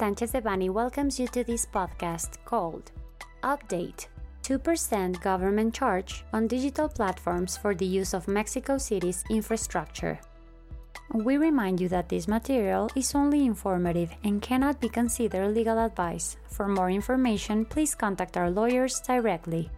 Sanchez 0.00 0.32
Devanny 0.32 0.70
welcomes 0.70 1.20
you 1.20 1.28
to 1.28 1.44
this 1.44 1.66
podcast 1.66 2.38
called 2.46 2.90
Update 3.42 4.06
2% 4.42 5.20
Government 5.20 5.74
Charge 5.74 6.24
on 6.32 6.46
Digital 6.46 6.88
Platforms 6.88 7.58
for 7.58 7.74
the 7.74 7.84
Use 7.84 8.14
of 8.14 8.26
Mexico 8.26 8.78
City's 8.78 9.22
Infrastructure. 9.28 10.18
We 11.12 11.36
remind 11.36 11.82
you 11.82 11.90
that 11.90 12.08
this 12.08 12.28
material 12.28 12.88
is 12.96 13.14
only 13.14 13.44
informative 13.44 14.10
and 14.24 14.40
cannot 14.40 14.80
be 14.80 14.88
considered 14.88 15.52
legal 15.52 15.78
advice. 15.78 16.38
For 16.48 16.66
more 16.66 16.88
information, 16.88 17.66
please 17.66 17.94
contact 17.94 18.38
our 18.38 18.48
lawyers 18.50 19.00
directly. 19.00 19.68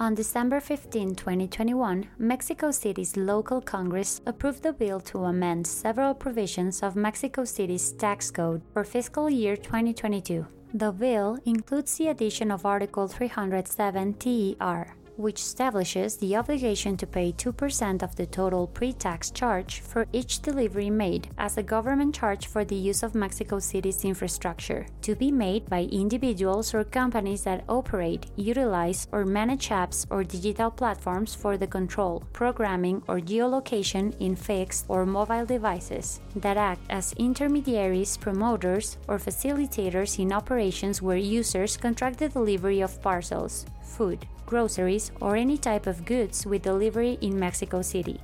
On 0.00 0.14
December 0.14 0.60
15, 0.60 1.14
2021, 1.14 2.08
Mexico 2.16 2.70
City's 2.70 3.18
local 3.18 3.60
Congress 3.60 4.22
approved 4.24 4.62
the 4.62 4.72
bill 4.72 4.98
to 5.00 5.24
amend 5.24 5.66
several 5.66 6.14
provisions 6.14 6.82
of 6.82 6.96
Mexico 6.96 7.44
City's 7.44 7.92
tax 7.92 8.30
code 8.30 8.62
for 8.72 8.82
fiscal 8.82 9.28
year 9.28 9.58
2022. 9.58 10.46
The 10.72 10.90
bill 10.90 11.36
includes 11.44 11.98
the 11.98 12.08
addition 12.08 12.50
of 12.50 12.64
Article 12.64 13.08
307 13.08 14.14
TER, 14.14 14.96
which 15.20 15.40
establishes 15.40 16.16
the 16.16 16.34
obligation 16.34 16.96
to 16.96 17.06
pay 17.06 17.32
2% 17.32 18.02
of 18.02 18.16
the 18.16 18.26
total 18.26 18.66
pre 18.66 18.92
tax 18.92 19.30
charge 19.30 19.80
for 19.80 20.06
each 20.12 20.40
delivery 20.40 20.90
made 20.90 21.28
as 21.38 21.56
a 21.56 21.62
government 21.62 22.14
charge 22.14 22.46
for 22.46 22.64
the 22.64 22.74
use 22.74 23.02
of 23.02 23.14
Mexico 23.14 23.58
City's 23.58 24.04
infrastructure, 24.04 24.86
to 25.02 25.14
be 25.14 25.30
made 25.30 25.68
by 25.68 25.82
individuals 25.92 26.72
or 26.74 26.84
companies 26.84 27.44
that 27.44 27.64
operate, 27.68 28.26
utilize, 28.36 29.06
or 29.12 29.24
manage 29.24 29.68
apps 29.68 30.06
or 30.10 30.24
digital 30.24 30.70
platforms 30.70 31.34
for 31.34 31.56
the 31.56 31.66
control, 31.66 32.22
programming, 32.32 33.02
or 33.08 33.20
geolocation 33.20 34.18
in 34.20 34.34
fixed 34.34 34.86
or 34.88 35.04
mobile 35.04 35.44
devices 35.44 36.20
that 36.36 36.56
act 36.56 36.80
as 36.88 37.12
intermediaries, 37.14 38.16
promoters, 38.16 38.96
or 39.08 39.18
facilitators 39.18 40.18
in 40.18 40.32
operations 40.32 41.02
where 41.02 41.16
users 41.16 41.76
contract 41.76 42.18
the 42.18 42.28
delivery 42.28 42.80
of 42.80 43.02
parcels, 43.02 43.66
food, 43.82 44.26
groceries, 44.50 45.12
or 45.20 45.36
any 45.36 45.56
type 45.56 45.86
of 45.86 46.04
goods 46.04 46.44
with 46.44 46.62
delivery 46.62 47.16
in 47.22 47.38
Mexico 47.38 47.80
City. 47.80 48.20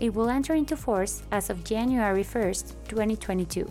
It 0.00 0.12
will 0.12 0.28
enter 0.28 0.54
into 0.54 0.76
force 0.76 1.22
as 1.30 1.48
of 1.48 1.62
January 1.62 2.24
1, 2.24 2.42
2022. 2.90 3.70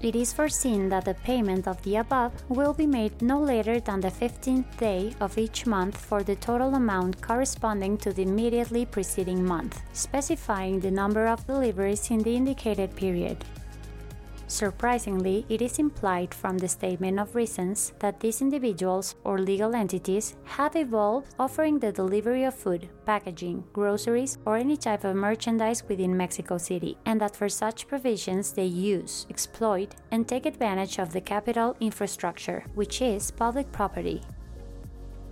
It 0.00 0.14
is 0.14 0.32
foreseen 0.32 0.90
that 0.90 1.06
the 1.06 1.14
payment 1.14 1.66
of 1.66 1.82
the 1.82 1.96
above 1.96 2.32
will 2.48 2.74
be 2.74 2.86
made 2.86 3.22
no 3.22 3.40
later 3.40 3.80
than 3.80 4.00
the 4.00 4.10
15th 4.10 4.76
day 4.76 5.14
of 5.18 5.38
each 5.38 5.66
month 5.66 5.96
for 5.96 6.22
the 6.22 6.36
total 6.36 6.74
amount 6.74 7.22
corresponding 7.22 7.96
to 7.98 8.12
the 8.12 8.22
immediately 8.22 8.84
preceding 8.84 9.42
month, 9.42 9.80
specifying 9.94 10.78
the 10.78 10.90
number 10.90 11.26
of 11.26 11.46
deliveries 11.46 12.10
in 12.10 12.18
the 12.22 12.36
indicated 12.36 12.94
period. 12.94 13.38
Surprisingly, 14.54 15.44
it 15.48 15.60
is 15.60 15.80
implied 15.80 16.32
from 16.32 16.58
the 16.58 16.68
statement 16.68 17.18
of 17.18 17.34
reasons 17.34 17.92
that 17.98 18.20
these 18.20 18.40
individuals 18.40 19.16
or 19.24 19.36
legal 19.36 19.74
entities 19.74 20.36
have 20.44 20.76
evolved 20.76 21.34
offering 21.40 21.80
the 21.80 21.90
delivery 21.90 22.44
of 22.44 22.54
food, 22.54 22.88
packaging, 23.04 23.64
groceries, 23.72 24.38
or 24.46 24.56
any 24.56 24.76
type 24.76 25.02
of 25.02 25.16
merchandise 25.16 25.82
within 25.88 26.16
Mexico 26.16 26.56
City, 26.56 26.96
and 27.04 27.20
that 27.20 27.34
for 27.34 27.48
such 27.48 27.88
provisions 27.88 28.52
they 28.52 28.64
use, 28.64 29.26
exploit, 29.28 29.96
and 30.12 30.28
take 30.28 30.46
advantage 30.46 31.00
of 31.00 31.12
the 31.12 31.20
capital 31.20 31.74
infrastructure, 31.80 32.64
which 32.76 33.02
is 33.02 33.32
public 33.32 33.72
property. 33.72 34.22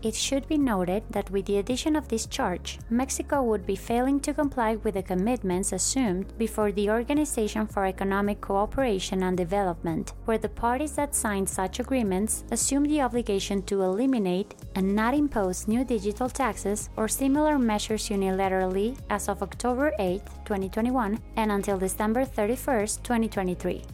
It 0.03 0.17
should 0.17 0.49
be 0.49 0.59
noted 0.59 1.05
that 1.11 1.31
with 1.31 1.47
the 1.47 1.59
addition 1.59 1.95
of 1.95 2.09
this 2.09 2.27
charge, 2.27 2.81
Mexico 2.91 3.41
would 3.45 3.65
be 3.65 3.77
failing 3.77 4.19
to 4.21 4.35
comply 4.35 4.75
with 4.75 4.95
the 4.95 5.03
commitments 5.03 5.73
assumed 5.73 6.37
before 6.39 6.73
the 6.73 6.91
Organization 6.91 7.69
for 7.69 7.87
Economic 7.87 8.41
Cooperation 8.41 9.23
and 9.23 9.37
Development, 9.37 10.13
where 10.25 10.39
the 10.39 10.49
parties 10.49 10.97
that 10.97 11.15
signed 11.15 11.49
such 11.49 11.79
agreements 11.79 12.43
assume 12.51 12.83
the 12.83 13.01
obligation 13.01 13.63
to 13.63 13.83
eliminate 13.83 14.57
and 14.75 14.97
not 14.97 15.15
impose 15.15 15.69
new 15.69 15.85
digital 15.85 16.29
taxes 16.29 16.91
or 16.97 17.07
similar 17.07 17.57
measures 17.57 18.09
unilaterally 18.09 18.99
as 19.09 19.29
of 19.29 19.41
October 19.41 19.93
8, 20.01 20.21
2021, 20.45 21.21
and 21.37 21.53
until 21.53 21.79
December 21.79 22.25
31, 22.25 22.89
2023. 23.05 23.85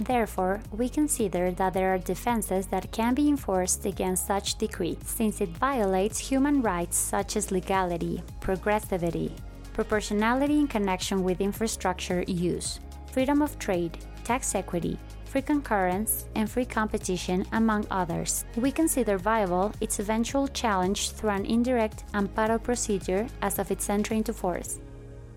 Therefore, 0.00 0.60
we 0.72 0.88
consider 0.88 1.52
that 1.52 1.72
there 1.72 1.94
are 1.94 1.98
defenses 1.98 2.66
that 2.66 2.90
can 2.90 3.14
be 3.14 3.28
enforced 3.28 3.86
against 3.86 4.26
such 4.26 4.56
decree, 4.56 4.98
since 5.04 5.40
it 5.40 5.50
violates 5.50 6.18
human 6.18 6.62
rights 6.62 6.96
such 6.96 7.36
as 7.36 7.52
legality, 7.52 8.22
progressivity, 8.40 9.30
proportionality 9.72 10.58
in 10.58 10.66
connection 10.66 11.22
with 11.22 11.40
infrastructure 11.40 12.24
use, 12.26 12.80
freedom 13.12 13.40
of 13.40 13.58
trade, 13.58 13.98
tax 14.24 14.54
equity, 14.54 14.98
free 15.26 15.42
concurrence, 15.42 16.26
and 16.36 16.50
free 16.50 16.64
competition, 16.64 17.44
among 17.52 17.86
others. 17.90 18.44
We 18.56 18.70
consider 18.70 19.18
viable 19.18 19.72
its 19.80 19.98
eventual 19.98 20.48
challenge 20.48 21.10
through 21.10 21.30
an 21.30 21.44
indirect 21.44 22.04
amparo 22.12 22.62
procedure 22.62 23.26
as 23.42 23.58
of 23.58 23.70
its 23.70 23.90
entry 23.90 24.18
into 24.18 24.32
force. 24.32 24.78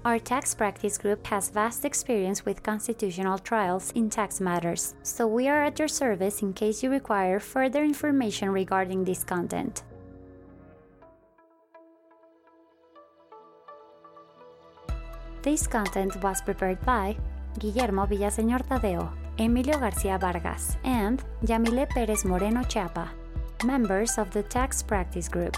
Our 0.07 0.19
tax 0.19 0.55
practice 0.55 0.97
group 0.97 1.27
has 1.27 1.49
vast 1.49 1.83
experience 1.83 2.45
with 2.45 2.63
constitutional 2.63 3.37
trials 3.37 3.91
in 3.91 4.09
tax 4.09 4.39
matters, 4.39 4.95
so 5.03 5.27
we 5.27 5.49
are 5.49 5.65
at 5.65 5.79
your 5.79 5.89
service 5.89 6.41
in 6.41 6.53
case 6.53 6.81
you 6.81 6.89
require 6.89 7.41
further 7.41 7.83
information 7.83 8.49
regarding 8.49 9.03
this 9.03 9.25
content. 9.25 9.83
This 15.41 15.67
content 15.67 16.15
was 16.23 16.39
prepared 16.39 16.79
by 16.85 17.17
Guillermo 17.59 18.05
Villaseñor 18.05 18.65
Tadeo, 18.65 19.11
Emilio 19.37 19.77
Garcia 19.77 20.17
Vargas, 20.17 20.77
and 20.85 21.21
Yamile 21.43 21.85
Perez 21.89 22.23
Moreno 22.23 22.63
Chapa, 22.63 23.11
members 23.65 24.17
of 24.17 24.31
the 24.31 24.43
Tax 24.43 24.81
Practice 24.81 25.27
Group. 25.27 25.57